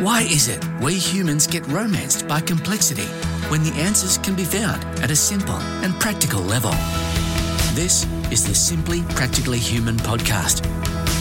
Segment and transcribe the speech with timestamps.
[0.00, 3.06] Why is it we humans get romanced by complexity
[3.48, 6.72] when the answers can be found at a simple and practical level?
[7.72, 10.66] This is the Simply Practically Human podcast,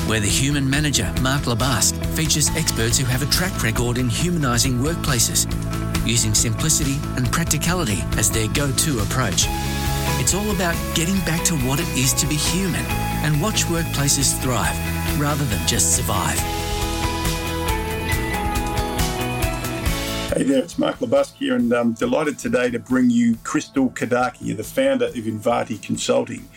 [0.10, 4.80] where the human manager, Mark Labasque, features experts who have a track record in humanising
[4.80, 5.48] workplaces,
[6.06, 9.46] using simplicity and practicality as their go to approach.
[10.20, 12.86] It's all about getting back to what it is to be human
[13.24, 14.78] and watch workplaces thrive
[15.18, 16.65] rather than just survive.
[20.36, 24.58] Hey there, it's Mark Labusque here, and I'm delighted today to bring you Crystal Kadakia,
[24.58, 26.50] the founder of Invati Consulting,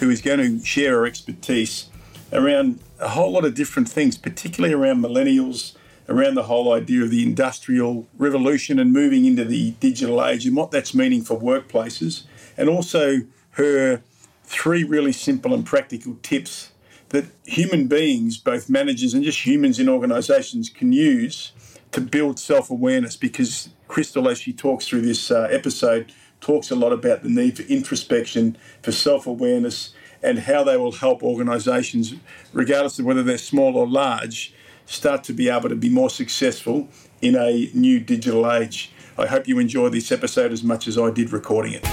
[0.00, 1.88] who is going to share her expertise
[2.32, 5.76] around a whole lot of different things, particularly around millennials,
[6.08, 10.56] around the whole idea of the industrial revolution and moving into the digital age and
[10.56, 12.24] what that's meaning for workplaces,
[12.56, 13.18] and also
[13.50, 14.02] her
[14.42, 16.72] three really simple and practical tips
[17.10, 21.52] that human beings, both managers and just humans in organizations, can use
[21.92, 23.16] to build self awareness.
[23.16, 27.56] Because Crystal, as she talks through this uh, episode, talks a lot about the need
[27.56, 32.14] for introspection, for self awareness, and how they will help organizations,
[32.52, 34.54] regardless of whether they're small or large,
[34.86, 36.88] start to be able to be more successful
[37.22, 38.92] in a new digital age.
[39.18, 41.86] I hope you enjoy this episode as much as I did recording it.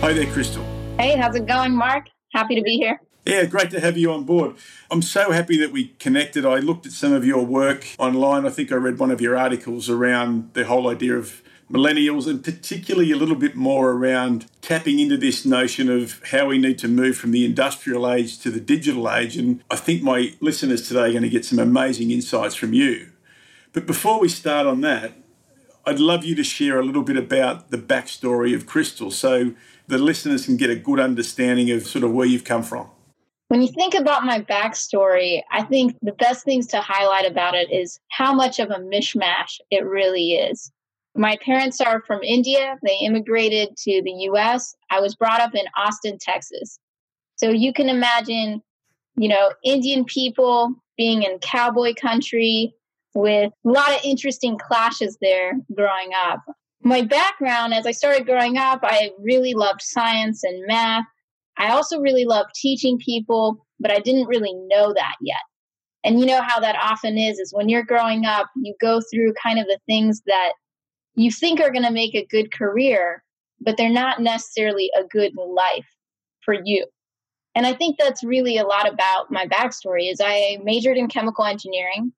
[0.00, 0.64] Hi there, Crystal.
[0.98, 2.06] Hey, how's it going, Mark?
[2.32, 3.00] Happy to be here.
[3.26, 4.54] Yeah, great to have you on board.
[4.88, 6.46] I'm so happy that we connected.
[6.46, 8.46] I looked at some of your work online.
[8.46, 12.44] I think I read one of your articles around the whole idea of millennials and
[12.44, 16.86] particularly a little bit more around tapping into this notion of how we need to
[16.86, 19.36] move from the industrial age to the digital age.
[19.36, 23.10] And I think my listeners today are going to get some amazing insights from you.
[23.72, 25.14] But before we start on that,
[25.84, 29.52] I'd love you to share a little bit about the backstory of Crystal so
[29.88, 32.88] the listeners can get a good understanding of sort of where you've come from.
[33.48, 37.70] When you think about my backstory, I think the best things to highlight about it
[37.70, 40.72] is how much of a mishmash it really is.
[41.14, 42.76] My parents are from India.
[42.82, 44.74] They immigrated to the US.
[44.90, 46.78] I was brought up in Austin, Texas.
[47.36, 48.62] So you can imagine,
[49.16, 52.74] you know, Indian people being in cowboy country
[53.14, 56.40] with a lot of interesting clashes there growing up.
[56.82, 61.06] My background, as I started growing up, I really loved science and math.
[61.58, 65.36] I also really love teaching people, but I didn't really know that yet.
[66.04, 69.34] And you know how that often is is when you're growing up, you go through
[69.42, 70.52] kind of the things that
[71.16, 73.24] you think are going to make a good career,
[73.60, 75.86] but they're not necessarily a good life
[76.44, 76.86] for you.
[77.54, 81.44] And I think that's really a lot about my backstory is I majored in chemical
[81.44, 82.12] engineering.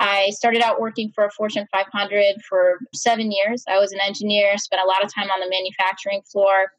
[0.00, 3.64] I started out working for a Fortune 500 for 7 years.
[3.68, 6.72] I was an engineer, spent a lot of time on the manufacturing floor,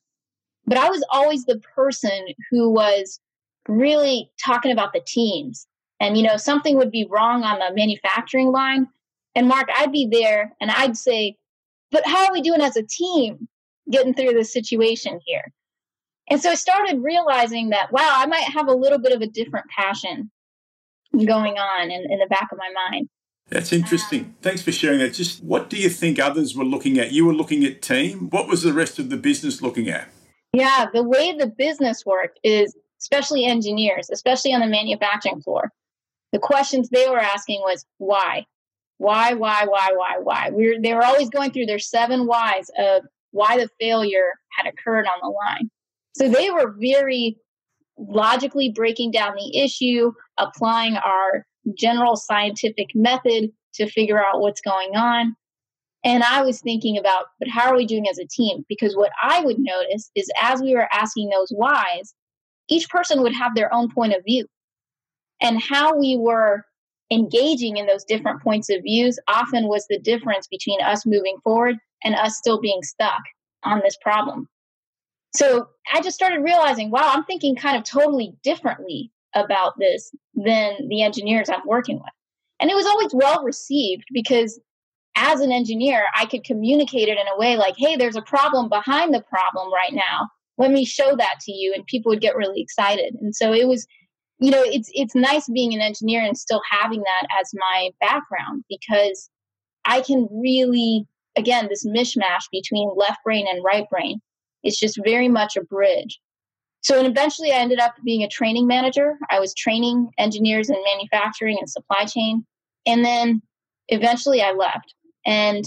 [0.69, 3.19] but I was always the person who was
[3.67, 5.65] really talking about the teams.
[5.99, 8.87] And, you know, something would be wrong on the manufacturing line.
[9.35, 11.37] And Mark, I'd be there and I'd say,
[11.91, 13.47] but how are we doing as a team
[13.91, 15.51] getting through this situation here?
[16.29, 19.27] And so I started realizing that, wow, I might have a little bit of a
[19.27, 20.29] different passion
[21.13, 23.09] going on in, in the back of my mind.
[23.49, 24.21] That's interesting.
[24.21, 25.15] Um, Thanks for sharing that.
[25.15, 27.11] Just what do you think others were looking at?
[27.11, 28.29] You were looking at team.
[28.29, 30.09] What was the rest of the business looking at?
[30.53, 35.71] Yeah, the way the business worked is, especially engineers, especially on the manufacturing floor,
[36.31, 38.45] the questions they were asking was why,
[38.97, 40.49] why, why, why, why, why.
[40.51, 44.67] We were, they were always going through their seven whys of why the failure had
[44.67, 45.69] occurred on the line.
[46.15, 47.37] So they were very
[47.97, 51.45] logically breaking down the issue, applying our
[51.77, 55.35] general scientific method to figure out what's going on.
[56.03, 58.65] And I was thinking about, but how are we doing as a team?
[58.69, 62.13] Because what I would notice is as we were asking those whys,
[62.69, 64.45] each person would have their own point of view.
[65.41, 66.63] And how we were
[67.11, 71.75] engaging in those different points of views often was the difference between us moving forward
[72.03, 73.21] and us still being stuck
[73.63, 74.47] on this problem.
[75.33, 80.87] So I just started realizing, wow, I'm thinking kind of totally differently about this than
[80.87, 82.13] the engineers I'm working with.
[82.59, 84.59] And it was always well received because
[85.19, 88.69] as an engineer, I could communicate it in a way like, hey, there's a problem
[88.69, 90.29] behind the problem right now.
[90.57, 91.73] Let me show that to you.
[91.75, 93.15] And people would get really excited.
[93.21, 93.85] And so it was,
[94.39, 98.63] you know, it's it's nice being an engineer and still having that as my background
[98.69, 99.29] because
[99.85, 101.05] I can really,
[101.37, 104.21] again, this mishmash between left brain and right brain
[104.63, 106.19] is just very much a bridge.
[106.81, 109.17] So and eventually I ended up being a training manager.
[109.29, 112.45] I was training engineers in manufacturing and supply chain.
[112.85, 113.41] And then
[113.89, 114.93] eventually I left.
[115.25, 115.65] And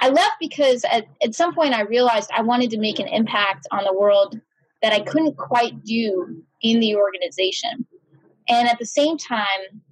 [0.00, 3.66] I left because at, at some point I realized I wanted to make an impact
[3.70, 4.40] on the world
[4.82, 7.86] that I couldn't quite do in the organization.
[8.48, 9.82] And at the same time,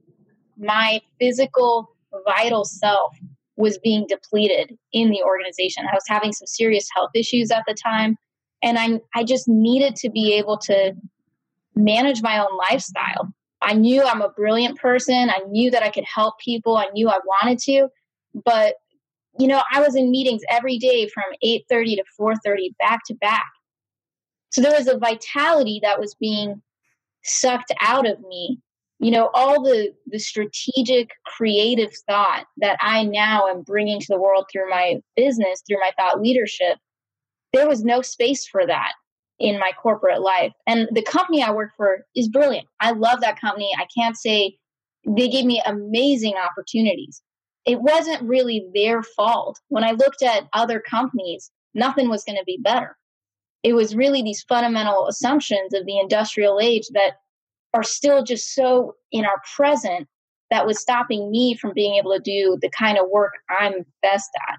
[0.59, 3.17] my physical, vital self
[3.57, 5.85] was being depleted in the organization.
[5.91, 8.17] I was having some serious health issues at the time.
[8.63, 10.95] And I, I just needed to be able to
[11.75, 13.33] manage my own lifestyle.
[13.61, 15.31] I knew I'm a brilliant person.
[15.31, 16.77] I knew that I could help people.
[16.77, 17.89] I knew I wanted to.
[18.45, 18.75] But,
[19.39, 23.51] you know, I was in meetings every day from 8.30 to 4.30 back to back.
[24.51, 26.61] So there was a vitality that was being
[27.25, 28.61] sucked out of me.
[28.99, 34.21] You know all the the strategic creative thought that i now am bringing to the
[34.21, 36.79] world through my business through my thought leadership
[37.53, 38.93] there was no space for that
[39.39, 40.53] in my corporate life.
[40.67, 42.67] And the company i work for is brilliant.
[42.81, 43.71] I love that company.
[43.77, 44.57] I can't say
[45.07, 47.21] they gave me amazing opportunities
[47.65, 52.45] it wasn't really their fault when i looked at other companies nothing was going to
[52.45, 52.97] be better
[53.63, 57.19] it was really these fundamental assumptions of the industrial age that
[57.75, 60.09] are still just so in our present
[60.51, 64.31] that was stopping me from being able to do the kind of work I'm best
[64.49, 64.59] at.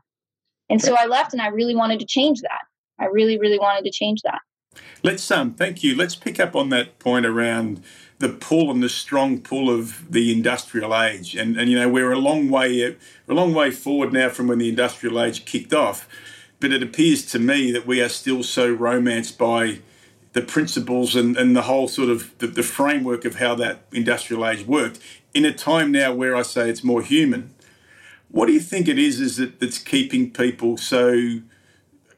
[0.70, 2.62] And so I left and I really wanted to change that.
[3.00, 4.40] I really, really wanted to change that.
[5.04, 5.96] Let's um thank you.
[5.96, 7.84] Let's pick up on that point around
[8.24, 11.36] the pull and the strong pull of the industrial age.
[11.36, 12.82] And and you know, we're a long way
[13.28, 16.08] a long way forward now from when the industrial age kicked off.
[16.62, 19.80] But it appears to me that we are still so romanced by
[20.32, 24.48] the principles and, and the whole sort of the, the framework of how that industrial
[24.48, 25.00] age worked
[25.34, 27.54] in a time now where I say it's more human.
[28.30, 31.42] What do you think it is is that that's keeping people so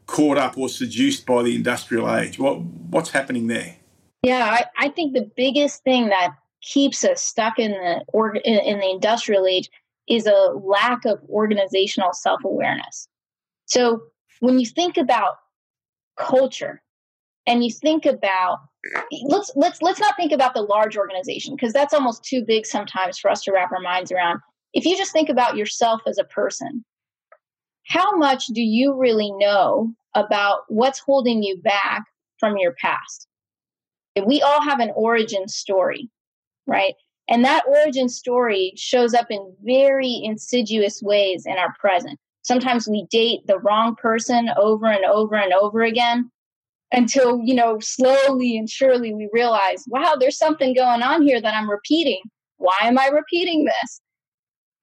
[0.06, 2.38] caught up or seduced by the industrial age?
[2.38, 3.78] What what's happening there?
[4.26, 6.32] Yeah, I, I think the biggest thing that
[6.62, 9.70] keeps us stuck in the or in, the industrial age
[10.10, 13.08] is a lack of organizational self awareness.
[13.66, 14.02] So
[14.40, 15.36] when you think about
[16.18, 16.82] culture,
[17.46, 18.62] and you think about
[19.28, 23.20] let's let's let's not think about the large organization because that's almost too big sometimes
[23.20, 24.40] for us to wrap our minds around
[24.74, 26.84] if you just think about yourself as a person
[27.88, 32.04] how much do you really know about what's holding you back
[32.40, 33.28] from your past
[34.24, 36.10] we all have an origin story
[36.68, 36.94] right?
[37.28, 42.20] And that origin story shows up in very insidious ways in our present.
[42.44, 46.30] Sometimes we date the wrong person over and over and over again
[46.92, 51.56] until you know slowly and surely we realize wow there's something going on here that
[51.56, 52.22] i'm repeating.
[52.58, 54.02] Why am i repeating this?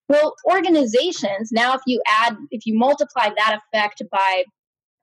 [0.09, 4.45] Well organizations now if you add if you multiply that effect by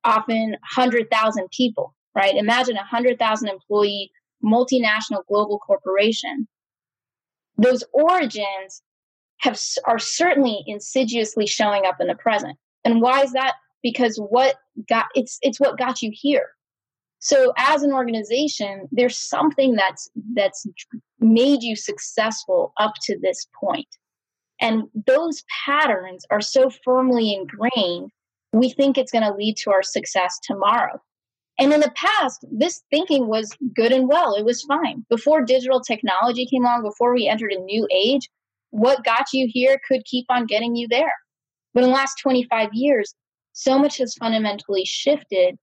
[0.04, 2.36] often 100000 people right?
[2.36, 4.12] Imagine a 100000 employee
[4.44, 6.48] multinational global corporation
[7.58, 8.82] those origins
[9.40, 14.56] have are certainly insidiously showing up in the present and why is that because what
[14.88, 16.50] got it's it's what got you here
[17.20, 20.66] so as an organization, there's something that's that's
[21.20, 23.88] made you successful up to this point.
[24.62, 28.12] And those patterns are so firmly ingrained,
[28.54, 31.02] we think it's going to lead to our success tomorrow.
[31.60, 34.34] And in the past, this thinking was good and well.
[34.34, 35.06] It was fine.
[35.10, 38.30] Before digital technology came along, before we entered a new age,
[38.70, 41.12] what got you here could keep on getting you there.
[41.74, 43.14] But in the last 25 years,
[43.52, 45.58] so much has fundamentally shifted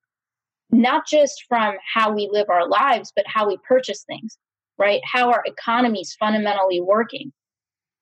[0.70, 4.36] not just from how we live our lives, but how we purchase things,
[4.78, 5.00] right?
[5.04, 7.32] How our economy is fundamentally working.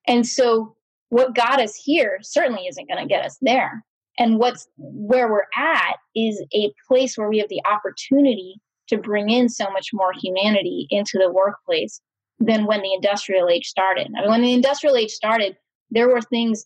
[0.08, 0.74] And so
[1.10, 3.84] what got us here certainly isn't going to get us there.
[4.18, 9.30] And what's where we're at is a place where we have the opportunity to bring
[9.30, 12.00] in so much more humanity into the workplace
[12.38, 14.08] than when the industrial age started.
[14.16, 15.56] I mean, when the industrial age started,
[15.90, 16.64] there were things,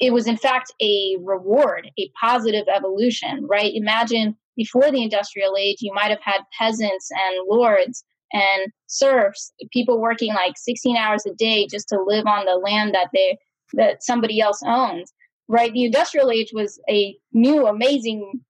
[0.00, 3.72] it was in fact a reward, a positive evolution, right?
[3.74, 10.00] Imagine before the industrial age, you might have had peasants and lords and serfs, people
[10.00, 13.38] working like 16 hours a day just to live on the land that they
[13.74, 15.12] that somebody else owns.
[15.48, 15.72] Right?
[15.72, 18.40] The industrial age was a new, amazing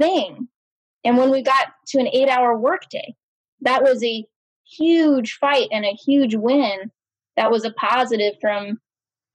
[0.00, 0.48] thing.
[1.04, 3.14] And when we got to an eight hour workday,
[3.60, 4.24] that was a
[4.64, 6.90] huge fight and a huge win.
[7.36, 8.80] That was a positive from,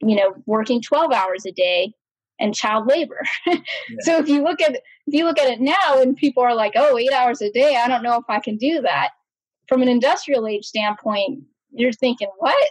[0.02, 1.94] you know, working 12 hours a day
[2.40, 3.22] and child labor.
[3.48, 3.58] yeah.
[4.02, 4.72] So if you look at
[5.08, 7.76] if you look at it now and people are like, oh, eight hours a day,
[7.76, 9.12] I don't know if I can do that.
[9.68, 12.68] From an industrial age standpoint, you're thinking, what?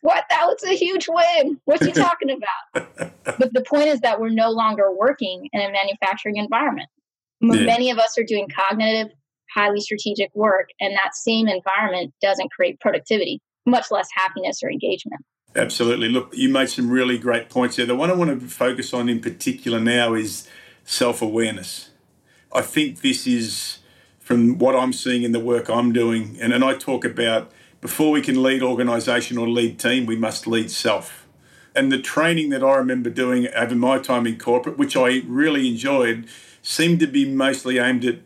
[0.00, 0.24] What?
[0.30, 1.60] That was a huge win.
[1.64, 3.12] What's he talking about?
[3.24, 6.88] but the point is that we're no longer working in a manufacturing environment.
[7.42, 7.54] Mm-hmm.
[7.54, 7.66] Yeah.
[7.66, 9.12] Many of us are doing cognitive,
[9.54, 15.22] highly strategic work, and that same environment doesn't create productivity, much less happiness or engagement.
[15.56, 16.08] Absolutely.
[16.08, 17.86] Look, you made some really great points there.
[17.86, 20.48] The one I want to focus on in particular now is
[20.84, 21.90] self awareness.
[22.52, 23.78] I think this is
[24.18, 28.10] from what I'm seeing in the work I'm doing, and, and I talk about before
[28.10, 31.26] we can lead organisation or lead team, we must lead self.
[31.74, 35.68] And the training that I remember doing over my time in corporate, which I really
[35.68, 36.26] enjoyed,
[36.62, 38.18] seemed to be mostly aimed at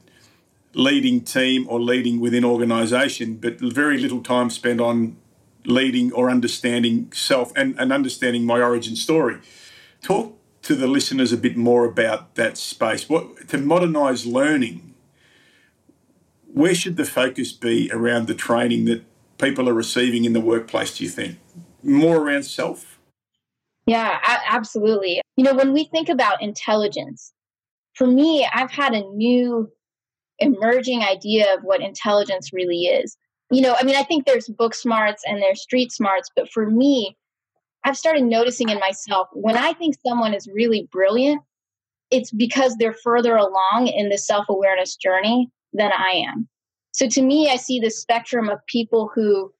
[0.74, 5.16] leading team or leading within organisation, but very little time spent on
[5.64, 9.38] leading or understanding self and, and understanding my origin story.
[10.00, 13.08] Talk to the listeners a bit more about that space.
[13.08, 14.94] What to modernise learning?
[16.52, 19.04] Where should the focus be around the training that
[19.42, 20.96] people are receiving in the workplace?
[20.96, 21.38] Do you think
[21.82, 22.98] more around self?
[23.86, 25.20] Yeah, absolutely.
[25.36, 27.32] You know, when we think about intelligence,
[27.94, 29.70] for me, I've had a new
[30.38, 33.16] emerging idea of what intelligence really is.
[33.50, 36.70] You know, I mean, I think there's book smarts and there's street smarts, but for
[36.70, 37.16] me,
[37.84, 41.42] I've started noticing in myself when I think someone is really brilliant,
[42.10, 46.48] it's because they're further along in the self awareness journey than I am.
[46.92, 49.52] So to me, I see the spectrum of people who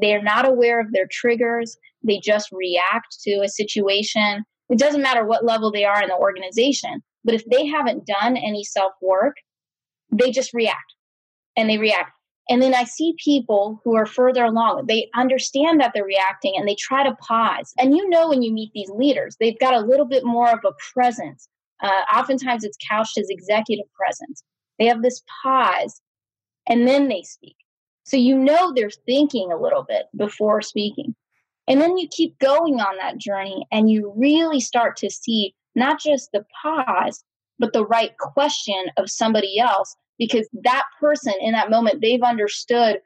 [0.00, 4.44] they are not aware of their triggers, they just react to a situation.
[4.68, 8.36] It doesn't matter what level they are in the organization, but if they haven't done
[8.36, 9.36] any self work,
[10.10, 10.94] they just react
[11.56, 12.12] and they react.
[12.48, 16.66] And then I see people who are further along, they understand that they're reacting and
[16.66, 17.72] they try to pause.
[17.78, 20.58] And you know, when you meet these leaders, they've got a little bit more of
[20.64, 21.46] a presence.
[21.80, 24.42] Uh, oftentimes it's couched as executive presence.
[24.78, 26.00] They have this pause
[26.68, 27.56] and then they speak.
[28.04, 31.14] So you know they're thinking a little bit before speaking.
[31.68, 36.00] And then you keep going on that journey and you really start to see not
[36.00, 37.22] just the pause,
[37.58, 42.98] but the right question of somebody else because that person in that moment, they've understood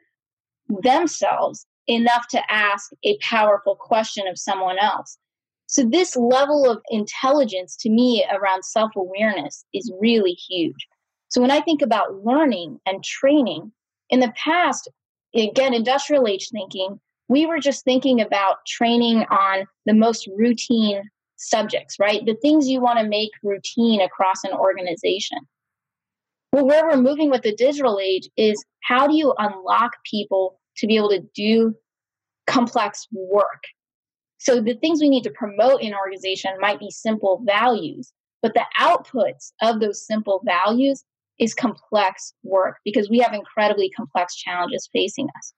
[0.81, 5.17] themselves enough to ask a powerful question of someone else.
[5.67, 10.87] So, this level of intelligence to me around self awareness is really huge.
[11.35, 13.73] So, when I think about learning and training,
[14.09, 14.87] in the past,
[15.35, 21.01] again, industrial age thinking, we were just thinking about training on the most routine
[21.35, 22.25] subjects, right?
[22.25, 25.39] The things you want to make routine across an organization.
[26.53, 30.87] Well, where we're moving with the digital age is how do you unlock people to
[30.87, 31.75] be able to do
[32.47, 33.63] complex work?
[34.37, 38.63] So the things we need to promote in organization might be simple values, but the
[38.79, 41.03] outputs of those simple values
[41.39, 45.53] is complex work because we have incredibly complex challenges facing us.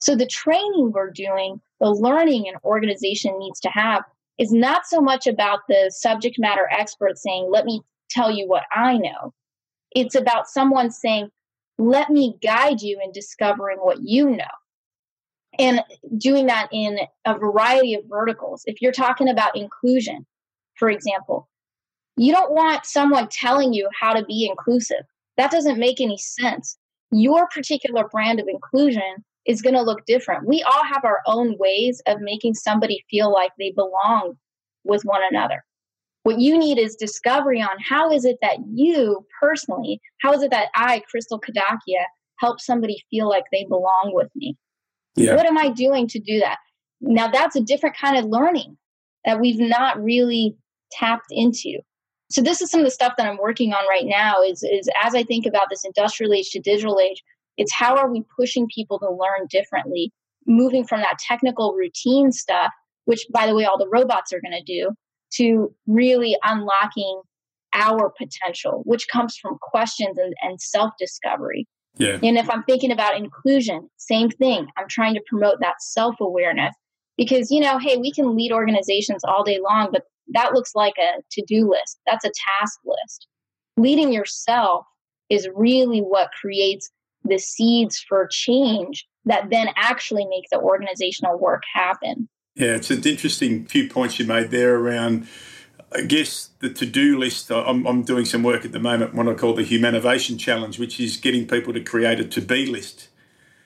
[0.00, 4.04] So the training we're doing, the learning an organization needs to have
[4.38, 8.64] is not so much about the subject matter expert saying, let me tell you what
[8.72, 9.34] I know.
[9.90, 11.30] It's about someone saying,
[11.78, 14.44] let me guide you in discovering what you know.
[15.58, 15.82] And
[16.16, 18.62] doing that in a variety of verticals.
[18.66, 20.26] If you're talking about inclusion,
[20.76, 21.48] for example,
[22.18, 25.04] you don't want someone telling you how to be inclusive.
[25.36, 26.76] That doesn't make any sense.
[27.10, 30.46] Your particular brand of inclusion is going to look different.
[30.46, 34.34] We all have our own ways of making somebody feel like they belong
[34.84, 35.64] with one another.
[36.24, 40.50] What you need is discovery on how is it that you personally, how is it
[40.50, 42.04] that I, Crystal Kadakia,
[42.40, 44.56] help somebody feel like they belong with me?
[45.16, 45.36] Yeah.
[45.36, 46.58] What am I doing to do that?
[47.00, 48.76] Now, that's a different kind of learning
[49.24, 50.56] that we've not really
[50.92, 51.78] tapped into.
[52.30, 54.88] So this is some of the stuff that I'm working on right now is, is
[55.02, 57.22] as I think about this industrial age to digital age,
[57.56, 60.12] it's how are we pushing people to learn differently,
[60.46, 62.70] moving from that technical routine stuff,
[63.06, 64.90] which by the way, all the robots are going to do,
[65.34, 67.22] to really unlocking
[67.74, 71.66] our potential, which comes from questions and, and self discovery.
[71.96, 72.18] Yeah.
[72.22, 74.68] And if I'm thinking about inclusion, same thing.
[74.76, 76.74] I'm trying to promote that self awareness
[77.16, 80.94] because, you know, hey, we can lead organizations all day long, but that looks like
[80.98, 81.98] a to do list.
[82.06, 83.26] That's a task list.
[83.76, 84.84] Leading yourself
[85.30, 86.90] is really what creates
[87.24, 92.28] the seeds for change that then actually make the organizational work happen.
[92.54, 95.28] Yeah, it's an interesting few points you made there around,
[95.92, 97.50] I guess, the to do list.
[97.50, 100.98] I'm, I'm doing some work at the moment, what I call the Humanovation Challenge, which
[100.98, 103.08] is getting people to create a to be list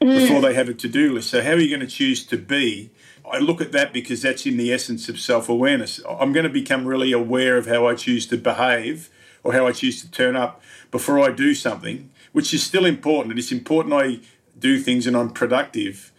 [0.02, 0.14] mm.
[0.14, 1.31] before they have a to do list.
[1.31, 2.90] So, how are you going to choose to be?
[3.31, 6.00] I look at that because that's in the essence of self awareness.
[6.09, 9.11] I'm going to become really aware of how I choose to behave
[9.43, 13.33] or how I choose to turn up before I do something, which is still important.
[13.33, 14.21] And It's important I
[14.59, 16.12] do things and I'm productive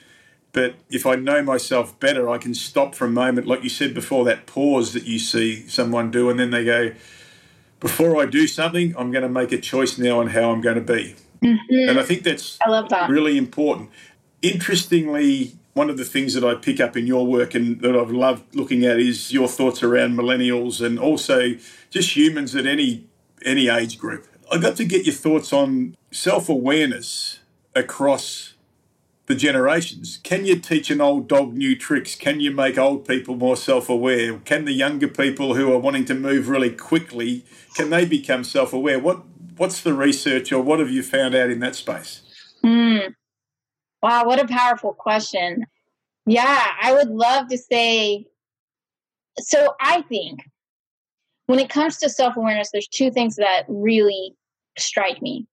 [0.54, 3.96] but if I know myself better, I can stop for a moment, like you said
[3.96, 6.92] before, that pause that you see someone do, and then they go,
[7.80, 10.76] before I do something, I'm going to make a choice now on how I'm going
[10.76, 11.16] to be.
[11.42, 11.90] Mm-hmm.
[11.90, 13.10] And I think that's I love that.
[13.10, 13.90] really important.
[14.44, 18.12] Interestingly, one of the things that I pick up in your work and that I've
[18.12, 21.56] loved looking at is your thoughts around millennials and also
[21.90, 23.08] just humans at any
[23.44, 24.28] any age group.
[24.52, 27.40] I'd love to get your thoughts on self awareness
[27.76, 28.54] across
[29.26, 30.20] the generations.
[30.24, 32.16] Can you teach an old dog new tricks?
[32.16, 34.40] Can you make old people more self-aware?
[34.40, 39.00] Can the younger people who are wanting to move really quickly, can they become self-aware?
[39.00, 39.24] What
[39.58, 42.22] what's the research or what have you found out in that space?
[42.64, 43.14] Mm.
[44.04, 45.66] Wow, what a powerful question.
[46.26, 48.26] Yeah, I would love to say
[49.40, 50.42] so I think
[51.48, 54.36] when it comes to self-awareness there's two things that really
[54.78, 55.48] strike me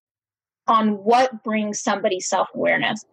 [0.68, 3.06] on what brings somebody self-awareness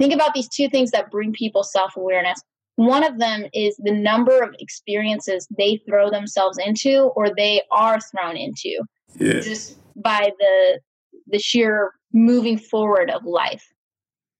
[0.00, 2.42] think about these two things that bring people self awareness.
[2.76, 7.98] One of them is the number of experiences they throw themselves into or they are
[8.00, 8.80] thrown into
[9.18, 9.40] yeah.
[9.40, 10.80] just by the
[11.26, 13.66] the sheer moving forward of life.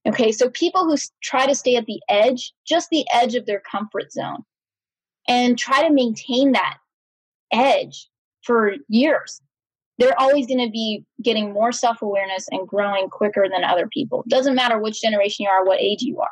[0.07, 3.59] Okay, so people who try to stay at the edge, just the edge of their
[3.59, 4.43] comfort zone,
[5.27, 6.77] and try to maintain that
[7.51, 8.09] edge
[8.43, 9.41] for years
[10.01, 14.23] they're always going to be getting more self awareness and growing quicker than other people.
[14.27, 16.31] Doesn't matter which generation you are, what age you are.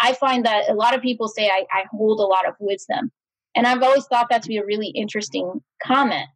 [0.00, 3.12] I find that a lot of people say I, I hold a lot of wisdom.
[3.54, 6.26] And I've always thought that to be a really interesting comment.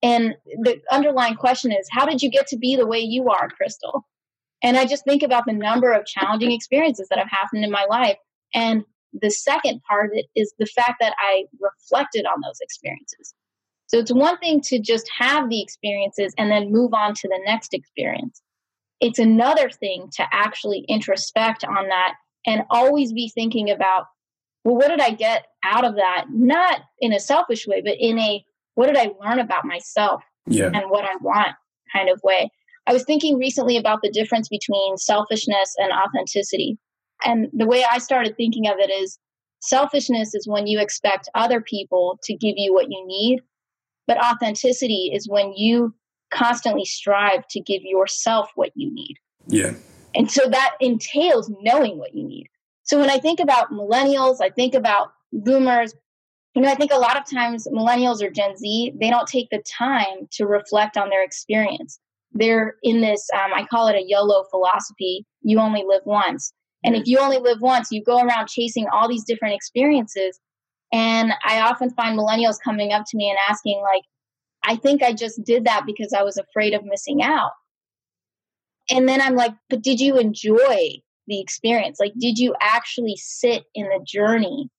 [0.00, 3.48] And the underlying question is, how did you get to be the way you are,
[3.48, 4.06] Crystal?
[4.62, 7.86] And I just think about the number of challenging experiences that have happened in my
[7.88, 8.16] life.
[8.54, 13.34] And the second part is the fact that I reflected on those experiences.
[13.86, 17.40] So it's one thing to just have the experiences and then move on to the
[17.46, 18.42] next experience.
[19.00, 22.14] It's another thing to actually introspect on that
[22.46, 24.06] and always be thinking about,
[24.64, 26.26] well, what did I get out of that?
[26.30, 30.66] Not in a selfish way, but in a what did I learn about myself yeah.
[30.66, 31.56] and what I want
[31.92, 32.50] kind of way.
[32.88, 36.78] I was thinking recently about the difference between selfishness and authenticity.
[37.24, 39.18] And the way I started thinking of it is
[39.60, 43.40] selfishness is when you expect other people to give you what you need
[44.08, 45.94] but authenticity is when you
[46.30, 49.16] constantly strive to give yourself what you need.
[49.46, 49.74] Yeah.
[50.14, 52.48] And so that entails knowing what you need.
[52.82, 55.94] So when I think about millennials, I think about boomers,
[56.54, 59.50] you know, I think a lot of times millennials or Gen Z, they don't take
[59.50, 62.00] the time to reflect on their experience.
[62.32, 65.26] They're in this, um, I call it a YOLO philosophy.
[65.42, 66.52] You only live once.
[66.84, 70.38] And if you only live once, you go around chasing all these different experiences
[70.92, 74.02] and I often find millennials coming up to me and asking, like,
[74.64, 77.50] I think I just did that because I was afraid of missing out.
[78.90, 82.00] And then I'm like, but did you enjoy the experience?
[82.00, 84.70] Like, did you actually sit in the journey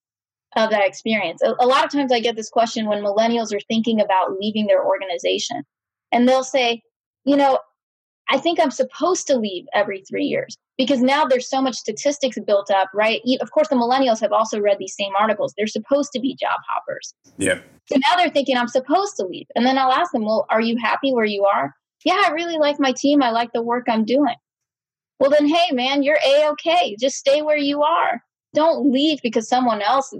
[0.56, 1.42] of that experience?
[1.44, 4.66] A, a lot of times I get this question when millennials are thinking about leaving
[4.66, 5.64] their organization.
[6.12, 6.82] And they'll say,
[7.30, 7.60] you know,
[8.28, 12.38] I think I'm supposed to leave every three years because now there's so much statistics
[12.46, 13.22] built up, right?
[13.40, 15.54] Of course, the millennials have also read these same articles.
[15.56, 17.14] They're supposed to be job hoppers.
[17.38, 17.60] Yeah.
[17.86, 19.46] So now they're thinking, I'm supposed to leave.
[19.56, 21.72] And then I'll ask them, well, are you happy where you are?
[22.04, 23.22] Yeah, I really like my team.
[23.22, 24.36] I like the work I'm doing.
[25.20, 26.96] Well, then, hey, man, you're A OK.
[27.00, 28.24] Just stay where you are.
[28.56, 30.16] Don't leave because someone else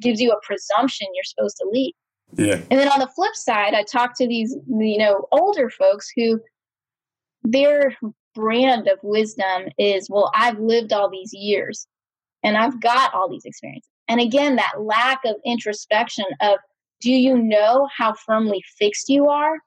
[0.00, 1.94] gives you a presumption you're supposed to leave.
[2.34, 2.60] Yeah.
[2.70, 6.40] And then on the flip side, I talk to these, you know, older folks who
[7.44, 7.96] their
[8.34, 11.86] brand of wisdom is, well, I've lived all these years
[12.42, 13.88] and I've got all these experiences.
[14.08, 16.58] And again, that lack of introspection of
[17.00, 19.58] do you know how firmly fixed you are?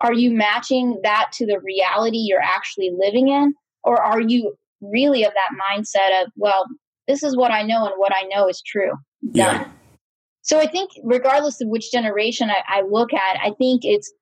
[0.00, 3.54] Are you matching that to the reality you're actually living in?
[3.82, 6.66] Or are you really of that mindset of, well,
[7.06, 8.92] this is what I know and what I know is true?
[9.32, 9.34] Done.
[9.34, 9.68] Yeah.
[10.42, 14.12] So I think, regardless of which generation I, I look at, I think it's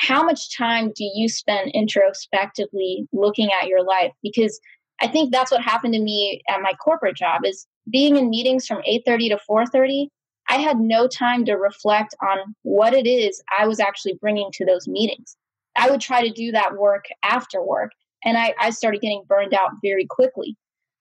[0.00, 4.12] how much time do you spend introspectively looking at your life?
[4.22, 4.58] Because
[5.00, 8.66] i think that's what happened to me at my corporate job is being in meetings
[8.66, 10.08] from 8.30 to 4.30
[10.48, 14.64] i had no time to reflect on what it is i was actually bringing to
[14.64, 15.36] those meetings.
[15.76, 17.92] I would try to do that work after work
[18.24, 20.56] and i, I started getting burned out very quickly.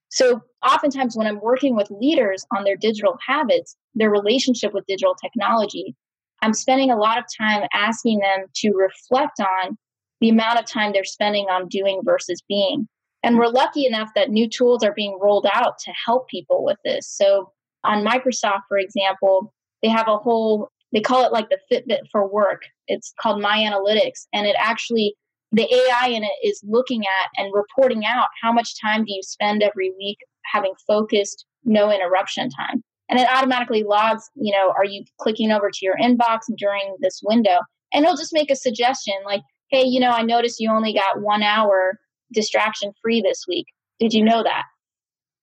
[0.10, 5.16] So oftentimes when i'm working with leaders on their digital habits their relationship with digital
[5.16, 5.96] technology
[6.42, 9.78] I'm spending a lot of time asking them to reflect on
[10.22, 12.88] the amount of time they're spending on doing versus being.
[13.24, 16.78] And we're lucky enough that new tools are being rolled out to help people with
[16.86, 17.08] this.
[17.10, 17.52] So
[17.84, 22.28] on Microsoft, for example, they have a whole, they call it like the Fitbit for
[22.28, 22.62] work.
[22.88, 24.28] It's called My Analytics.
[24.34, 25.16] And it actually,
[25.52, 29.22] the AI in it is looking at and reporting out how much time do you
[29.24, 34.86] spend every week having focused, no interruption time and it automatically logs, you know, are
[34.86, 37.60] you clicking over to your inbox during this window?
[37.94, 39.42] And it'll just make a suggestion like,
[39.72, 42.00] hey, you know, I noticed you only got one hour
[42.32, 43.66] distraction free this week.
[44.00, 44.64] Did you know that?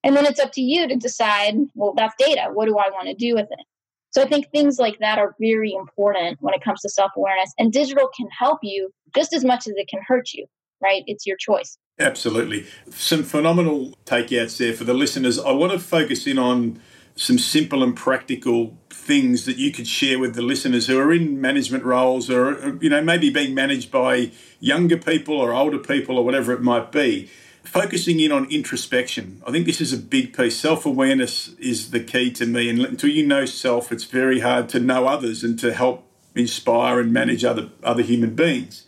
[0.05, 2.49] And then it's up to you to decide, well, that's data.
[2.53, 3.67] What do I want to do with it?
[4.11, 7.53] So I think things like that are very important when it comes to self awareness.
[7.59, 10.47] And digital can help you just as much as it can hurt you.
[10.81, 11.03] right?
[11.07, 11.77] It's your choice.
[11.99, 12.67] Absolutely.
[12.91, 15.39] Some phenomenal takeouts there for the listeners.
[15.39, 16.81] I want to focus in on
[17.17, 21.41] some simple and practical things that you could share with the listeners who are in
[21.41, 26.19] management roles or uh, you know maybe being managed by younger people or older people
[26.19, 27.31] or whatever it might be.
[27.65, 29.43] Focusing in on introspection.
[29.45, 30.57] I think this is a big piece.
[30.57, 32.69] Self-awareness is the key to me.
[32.71, 37.01] And until you know self it's very hard to know others and to help inspire
[37.01, 38.85] and manage other other human beings.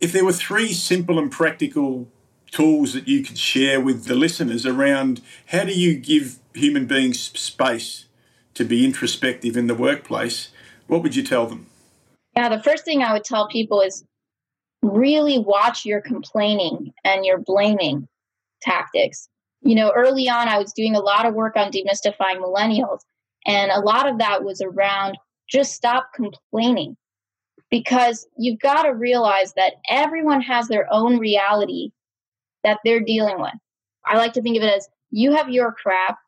[0.00, 2.10] If there were three simple and practical
[2.50, 7.20] tools that you could share with the listeners around how do you give human beings
[7.38, 8.06] space
[8.54, 10.48] to be introspective in the workplace,
[10.86, 11.66] what would you tell them?
[12.36, 14.04] Yeah, the first thing I would tell people is
[14.82, 18.08] really watch your complaining and your blaming
[18.62, 19.28] tactics.
[19.62, 23.00] You know, early on, I was doing a lot of work on demystifying millennials,
[23.46, 26.96] and a lot of that was around just stop complaining
[27.70, 31.90] because you've got to realize that everyone has their own reality
[32.64, 33.54] that they're dealing with.
[34.04, 36.18] I like to think of it as you have your crap,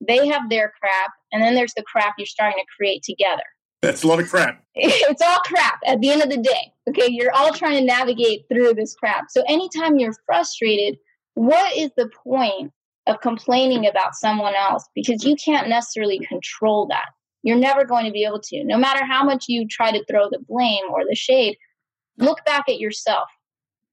[0.00, 3.42] they have their crap, and then there's the crap you're starting to create together.
[3.82, 4.62] That's a lot of crap.
[4.74, 6.72] it's all crap at the end of the day.
[6.88, 9.26] Okay, you're all trying to navigate through this crap.
[9.30, 10.98] So anytime you're frustrated,
[11.34, 12.72] what is the point
[13.06, 14.84] of complaining about someone else?
[14.94, 17.06] Because you can't necessarily control that.
[17.42, 18.64] You're never going to be able to.
[18.64, 21.56] No matter how much you try to throw the blame or the shade,
[22.18, 23.28] look back at yourself.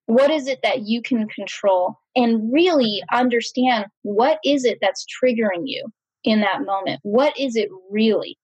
[0.08, 1.98] What is it that you can control?
[2.16, 5.86] And really understand what is it that's triggering you
[6.24, 7.00] in that moment?
[7.04, 8.38] What is it really?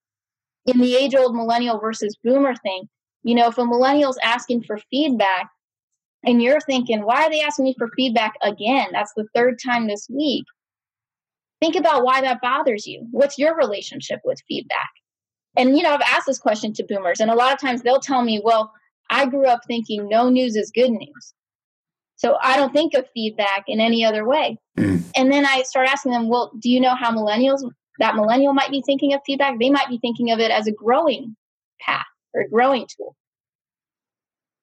[0.65, 2.83] In the age old millennial versus boomer thing,
[3.23, 5.49] you know, if a millennial's asking for feedback
[6.23, 8.87] and you're thinking, why are they asking me for feedback again?
[8.91, 10.45] That's the third time this week.
[11.59, 13.07] Think about why that bothers you.
[13.11, 14.89] What's your relationship with feedback?
[15.55, 17.99] And, you know, I've asked this question to boomers, and a lot of times they'll
[17.99, 18.71] tell me, well,
[19.09, 21.33] I grew up thinking no news is good news.
[22.21, 24.59] So I don't think of feedback in any other way.
[24.77, 25.03] Mm.
[25.15, 28.69] And then I start asking them, well, do you know how millennials, that millennial might
[28.69, 29.59] be thinking of feedback?
[29.59, 31.35] They might be thinking of it as a growing
[31.79, 32.05] path
[32.35, 33.15] or a growing tool.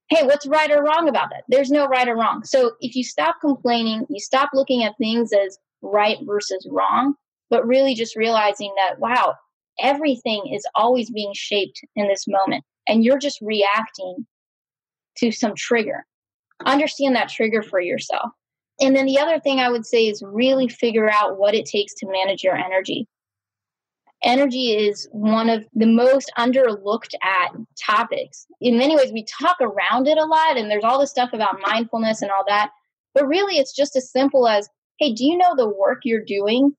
[0.08, 1.42] Hey, what's right or wrong about that?
[1.48, 2.44] There's no right or wrong.
[2.44, 7.14] So if you stop complaining, you stop looking at things as right versus wrong,
[7.50, 9.34] but really just realizing that, wow,
[9.80, 12.62] everything is always being shaped in this moment.
[12.86, 14.28] And you're just reacting
[15.16, 16.06] to some trigger
[16.64, 18.30] understand that trigger for yourself.
[18.80, 21.94] And then the other thing I would say is really figure out what it takes
[21.94, 23.06] to manage your energy.
[24.22, 28.46] Energy is one of the most underlooked at topics.
[28.60, 31.60] In many ways, we talk around it a lot, and there's all this stuff about
[31.64, 32.70] mindfulness and all that.
[33.14, 34.68] But really, it's just as simple as
[34.98, 36.72] hey, do you know the work you're doing?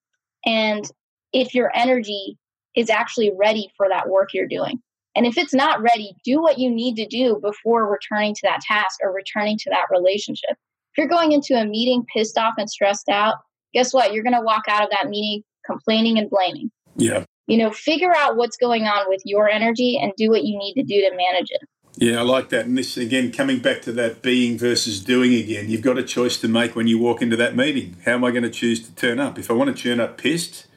[0.45, 0.83] And
[1.31, 2.37] if your energy
[2.75, 4.81] is actually ready for that work you're doing.
[5.15, 8.61] And if it's not ready, do what you need to do before returning to that
[8.61, 10.51] task or returning to that relationship.
[10.51, 13.35] If you're going into a meeting pissed off and stressed out,
[13.73, 14.13] guess what?
[14.13, 16.71] You're going to walk out of that meeting complaining and blaming.
[16.95, 17.25] Yeah.
[17.47, 20.75] You know, figure out what's going on with your energy and do what you need
[20.75, 21.61] to do to manage it.
[21.97, 22.65] Yeah, I like that.
[22.65, 26.37] And this, again, coming back to that being versus doing again, you've got a choice
[26.37, 27.97] to make when you walk into that meeting.
[28.05, 29.37] How am I going to choose to turn up?
[29.37, 30.67] If I want to turn up pissed,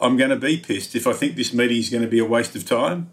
[0.00, 0.94] I'm going to be pissed.
[0.94, 3.10] If I think this meeting is going to be a waste of time,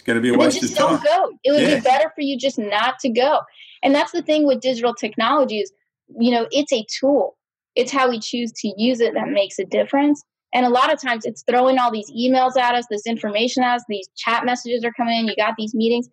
[0.00, 0.88] it's going to be a waste just of time.
[0.88, 1.38] Don't go.
[1.44, 1.74] It would yeah.
[1.76, 3.40] be better for you just not to go.
[3.82, 5.70] And that's the thing with digital technologies.
[6.18, 7.36] You know, it's a tool.
[7.76, 9.34] It's how we choose to use it that mm-hmm.
[9.34, 10.22] makes a difference.
[10.54, 13.76] And a lot of times it's throwing all these emails at us, this information at
[13.76, 16.08] us, these chat messages are coming in, you got these meetings.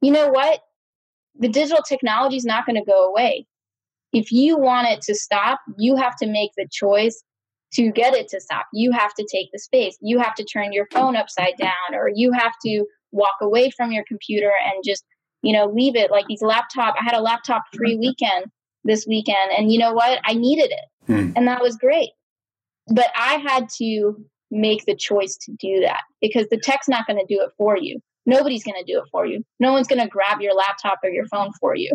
[0.00, 0.60] You know what?
[1.38, 3.46] The digital technology is not going to go away.
[4.12, 7.22] If you want it to stop, you have to make the choice
[7.74, 8.66] to get it to stop.
[8.72, 9.98] You have to take the space.
[10.00, 12.86] You have to turn your phone upside down, or you have to
[13.16, 15.04] walk away from your computer and just
[15.42, 18.00] you know leave it like these laptop i had a laptop free mm-hmm.
[18.00, 18.46] weekend
[18.86, 20.20] this weekend and you know what?
[20.24, 20.84] I needed it.
[21.06, 21.30] Hmm.
[21.36, 22.10] and that was great.
[22.88, 27.18] But i had to make the choice to do that because the tech's not going
[27.18, 28.00] to do it for you.
[28.26, 29.44] Nobody's going to do it for you.
[29.60, 31.90] No one's going to grab your laptop or your phone for you.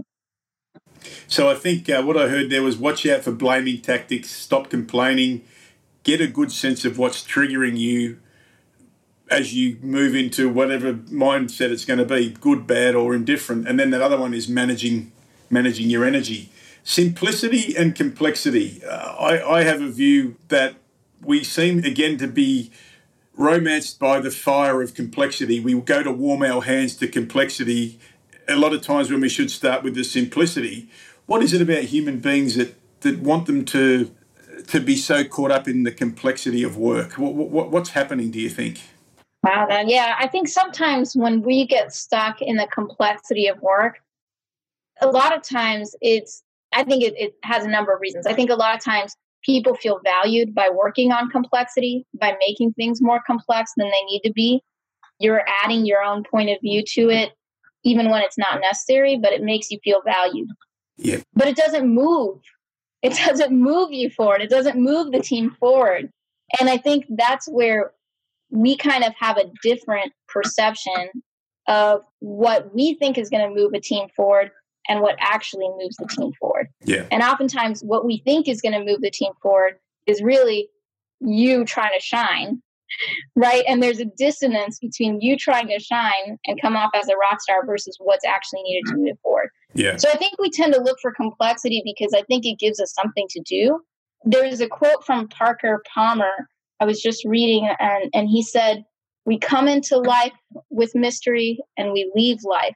[1.28, 4.70] So i think uh, what i heard there was watch out for blaming tactics stop
[4.70, 5.44] complaining
[6.04, 8.20] get a good sense of what's triggering you
[9.32, 13.68] as you move into whatever mindset it's going to be, good, bad, or indifferent.
[13.68, 15.12] And then that other one is managing
[15.50, 16.50] managing your energy.
[16.84, 18.82] Simplicity and complexity.
[18.84, 20.76] Uh, I, I have a view that
[21.22, 22.72] we seem again to be
[23.36, 25.60] romanced by the fire of complexity.
[25.60, 28.00] We go to warm our hands to complexity
[28.48, 30.90] a lot of times when we should start with the simplicity.
[31.26, 34.12] What is it about human beings that, that want them to
[34.68, 37.14] to be so caught up in the complexity of work?
[37.14, 38.80] What, what, what's happening, do you think?
[39.44, 44.00] Wow, then yeah, I think sometimes when we get stuck in the complexity of work,
[45.02, 48.28] a lot of times it's I think it, it has a number of reasons.
[48.28, 52.74] I think a lot of times people feel valued by working on complexity, by making
[52.74, 54.62] things more complex than they need to be.
[55.20, 57.32] You're adding your own point of view to it,
[57.84, 60.50] even when it's not necessary, but it makes you feel valued.
[60.98, 61.18] Yeah.
[61.34, 62.40] But it doesn't move.
[63.02, 64.42] It doesn't move you forward.
[64.42, 66.12] It doesn't move the team forward.
[66.60, 67.94] And I think that's where
[68.52, 71.10] we kind of have a different perception
[71.68, 74.52] of what we think is going to move a team forward
[74.88, 76.68] and what actually moves the team forward.
[76.84, 77.06] Yeah.
[77.12, 79.74] And oftentimes, what we think is going to move the team forward
[80.08, 80.70] is really
[81.20, 82.62] you trying to shine,
[83.36, 83.64] right?
[83.68, 87.42] And there's a dissonance between you trying to shine and come off as a rock
[87.42, 89.50] star versus what's actually needed to move forward.
[89.74, 89.98] Yeah.
[89.98, 92.94] So I think we tend to look for complexity because I think it gives us
[92.94, 93.82] something to do.
[94.26, 96.50] There's a quote from Parker Palmer
[96.82, 98.84] I was just reading, and, and he said,
[99.26, 100.34] We come into life
[100.72, 102.76] with mystery and we leave life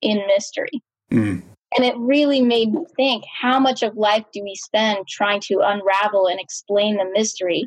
[0.00, 0.82] in mystery.
[1.12, 1.42] Mm.
[1.76, 5.60] And it really made me think how much of life do we spend trying to
[5.64, 7.66] unravel and explain the mystery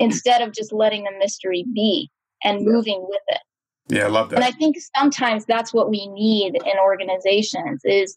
[0.00, 2.10] instead of just letting the mystery be
[2.42, 3.40] and moving with it?
[3.88, 4.36] Yeah, I love that.
[4.36, 8.16] And I think sometimes that's what we need in organizations is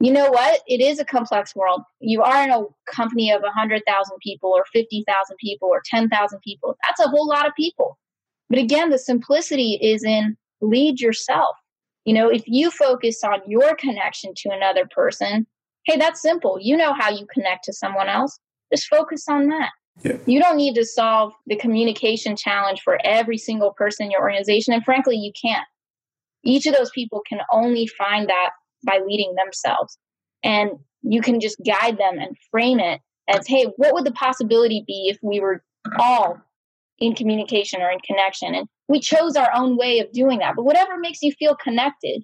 [0.00, 0.60] you know what?
[0.66, 1.82] It is a complex world.
[2.00, 6.76] You are in a company of 100,000 people or 50,000 people or 10,000 people.
[6.86, 7.98] That's a whole lot of people.
[8.50, 11.56] But again, the simplicity is in lead yourself.
[12.04, 15.46] You know, if you focus on your connection to another person,
[15.86, 16.58] hey, that's simple.
[16.60, 18.38] You know how you connect to someone else.
[18.72, 19.70] Just focus on that.
[20.02, 20.18] Yeah.
[20.26, 24.74] You don't need to solve the communication challenge for every single person in your organization.
[24.74, 25.66] And frankly, you can't.
[26.44, 28.50] Each of those people can only find that
[28.86, 29.98] by leading themselves.
[30.42, 30.70] And
[31.02, 35.08] you can just guide them and frame it as, hey, what would the possibility be
[35.10, 35.62] if we were
[35.98, 36.38] all
[36.98, 38.54] in communication or in connection?
[38.54, 40.54] And we chose our own way of doing that.
[40.56, 42.22] But whatever makes you feel connected,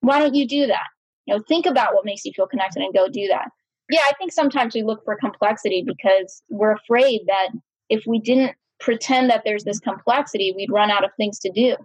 [0.00, 0.86] why don't you do that?
[1.26, 3.48] You know, think about what makes you feel connected and go do that.
[3.90, 7.48] Yeah, I think sometimes we look for complexity because we're afraid that
[7.88, 11.76] if we didn't pretend that there's this complexity, we'd run out of things to do.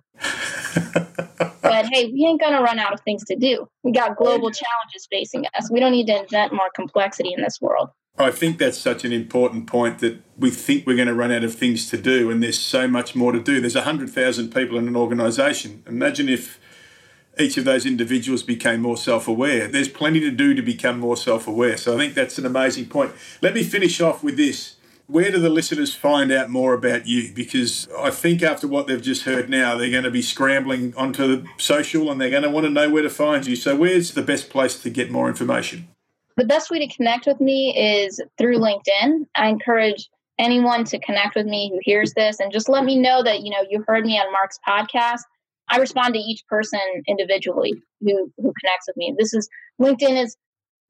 [1.81, 3.67] but hey, we ain't going to run out of things to do.
[3.83, 5.69] We got global challenges facing us.
[5.71, 7.89] We don't need to invent more complexity in this world.
[8.17, 11.43] I think that's such an important point that we think we're going to run out
[11.43, 13.61] of things to do, and there's so much more to do.
[13.61, 15.83] There's 100,000 people in an organisation.
[15.87, 16.59] Imagine if
[17.39, 19.67] each of those individuals became more self aware.
[19.67, 21.77] There's plenty to do to become more self aware.
[21.77, 23.13] So I think that's an amazing point.
[23.41, 24.75] Let me finish off with this
[25.07, 27.31] where do the listeners find out more about you?
[27.33, 31.27] Because I think after what they've just heard now, they're going to be scrambling onto
[31.27, 33.55] the social and they're going to want to know where to find you.
[33.55, 35.87] So, where's the best place to get more information?
[36.37, 39.27] The best way to connect with me is through LinkedIn.
[39.35, 40.09] I encourage
[40.39, 43.51] anyone to connect with me who hears this and just let me know that you
[43.51, 45.21] know you heard me on Mark's podcast.
[45.69, 49.13] I respond to each person individually who who connects with me.
[49.17, 50.35] This is LinkedIn is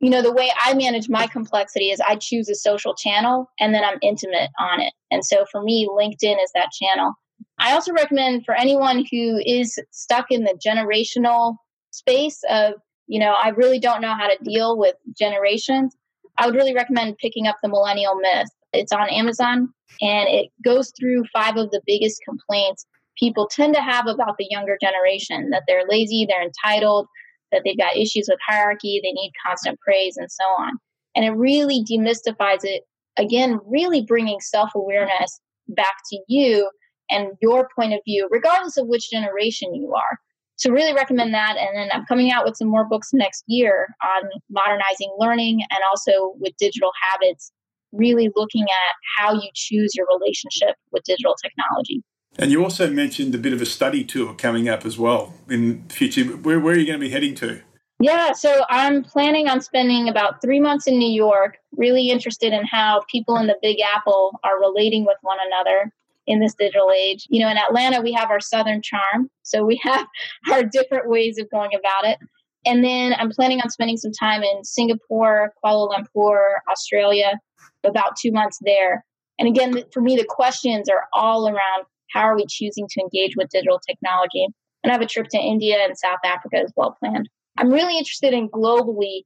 [0.01, 3.73] you know, the way I manage my complexity is I choose a social channel and
[3.73, 4.93] then I'm intimate on it.
[5.11, 7.13] And so for me, LinkedIn is that channel.
[7.59, 11.55] I also recommend for anyone who is stuck in the generational
[11.91, 12.73] space of,
[13.05, 15.95] you know, I really don't know how to deal with generations.
[16.37, 18.49] I would really recommend picking up the Millennial Myth.
[18.73, 22.87] It's on Amazon and it goes through five of the biggest complaints
[23.19, 27.07] people tend to have about the younger generation that they're lazy, they're entitled,
[27.51, 30.73] that they've got issues with hierarchy, they need constant praise, and so on.
[31.15, 32.83] And it really demystifies it,
[33.17, 36.69] again, really bringing self awareness back to you
[37.09, 40.17] and your point of view, regardless of which generation you are.
[40.55, 41.57] So, really recommend that.
[41.57, 45.79] And then I'm coming out with some more books next year on modernizing learning and
[45.89, 47.51] also with digital habits,
[47.91, 52.03] really looking at how you choose your relationship with digital technology.
[52.37, 55.87] And you also mentioned a bit of a study tour coming up as well in
[55.89, 56.23] future.
[56.23, 57.61] Where, where are you going to be heading to?
[57.99, 62.65] Yeah, so I'm planning on spending about three months in New York, really interested in
[62.65, 65.91] how people in the Big Apple are relating with one another
[66.25, 67.27] in this digital age.
[67.29, 70.07] You know, in Atlanta, we have our Southern charm, so we have
[70.51, 72.17] our different ways of going about it.
[72.65, 77.39] And then I'm planning on spending some time in Singapore, Kuala Lumpur, Australia,
[77.83, 79.05] about two months there.
[79.37, 83.35] And again, for me, the questions are all around how are we choosing to engage
[83.35, 84.47] with digital technology?
[84.83, 87.29] And I have a trip to India and South Africa as well planned.
[87.57, 89.21] I'm really interested in globally,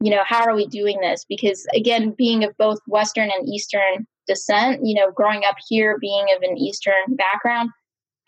[0.00, 1.24] you know, how are we doing this?
[1.28, 6.26] Because again, being of both Western and Eastern descent, you know, growing up here, being
[6.34, 7.70] of an Eastern background,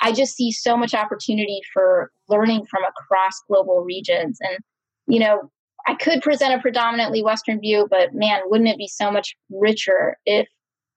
[0.01, 4.39] I just see so much opportunity for learning from across global regions.
[4.41, 4.59] And,
[5.07, 5.51] you know,
[5.87, 10.17] I could present a predominantly Western view, but man, wouldn't it be so much richer
[10.27, 10.49] if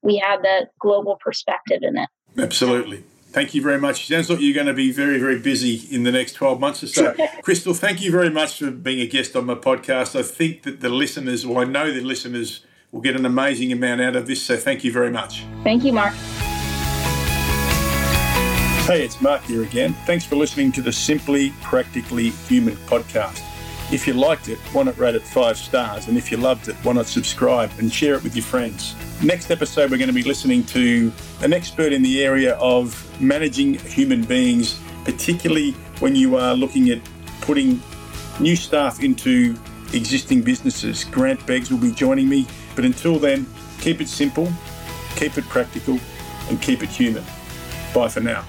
[0.01, 2.09] we had the global perspective in it?
[2.37, 3.03] Absolutely.
[3.29, 4.07] Thank you very much.
[4.07, 6.87] Sounds like you're going to be very, very busy in the next 12 months or
[6.87, 7.13] so.
[7.41, 10.17] Crystal, thank you very much for being a guest on my podcast.
[10.17, 12.61] I think that the listeners, well, I know the listeners
[12.93, 14.41] will get an amazing amount out of this.
[14.41, 15.43] So thank you very much.
[15.65, 16.13] Thank you, Mark.
[18.85, 19.93] Hey, it's Mark here again.
[20.05, 23.41] Thanks for listening to the Simply Practically Human podcast.
[23.91, 26.07] If you liked it, why not rate it five stars?
[26.07, 28.95] And if you loved it, why not subscribe and share it with your friends?
[29.23, 33.75] Next episode, we're going to be listening to an expert in the area of managing
[33.75, 36.99] human beings, particularly when you are looking at
[37.41, 37.81] putting
[38.39, 39.55] new staff into
[39.93, 41.05] existing businesses.
[41.05, 42.45] Grant Beggs will be joining me.
[42.75, 43.47] But until then,
[43.79, 44.51] keep it simple,
[45.15, 45.97] keep it practical,
[46.49, 47.23] and keep it human.
[47.93, 48.43] Bye for now.